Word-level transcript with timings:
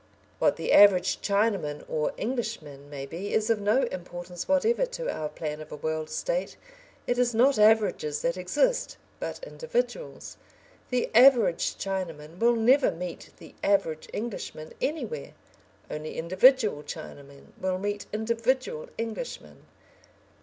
What 0.39 0.55
the 0.55 0.71
average 0.71 1.21
Chinaman 1.21 1.85
or 1.87 2.11
Englishman 2.17 2.89
may 2.89 3.05
be, 3.05 3.31
is 3.35 3.51
of 3.51 3.61
no 3.61 3.83
importance 3.83 4.47
whatever 4.47 4.83
to 4.87 5.11
our 5.15 5.29
plan 5.29 5.61
of 5.61 5.71
a 5.71 5.75
World 5.75 6.09
State. 6.09 6.57
It 7.05 7.19
is 7.19 7.35
not 7.35 7.59
averages 7.59 8.23
that 8.23 8.35
exist, 8.35 8.97
but 9.19 9.43
individuals. 9.43 10.37
The 10.89 11.11
average 11.13 11.77
Chinaman 11.77 12.39
will 12.39 12.55
never 12.55 12.89
meet 12.89 13.29
the 13.37 13.53
average 13.63 14.07
Englishman 14.11 14.73
anywhere; 14.81 15.33
only 15.91 16.17
individual 16.17 16.81
Chinamen 16.81 17.53
will 17.59 17.77
meet 17.77 18.07
individual 18.11 18.89
Englishmen. 18.97 19.67